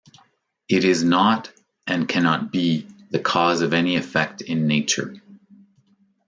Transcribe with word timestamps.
It 0.67 0.83
is 0.83 1.03
not, 1.03 1.51
and 1.85 2.09
cannot 2.09 2.51
be, 2.51 2.87
the 3.11 3.19
cause 3.19 3.61
of 3.61 3.71
any 3.71 3.97
effect 3.97 4.41
in 4.41 4.65
Nature. 4.65 5.21